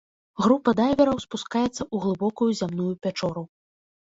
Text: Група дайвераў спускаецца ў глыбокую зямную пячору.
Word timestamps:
Група 0.43 0.71
дайвераў 0.79 1.19
спускаецца 1.25 1.67
ў 1.67 1.95
глыбокую 2.07 2.49
зямную 2.63 2.89
пячору. 3.05 3.45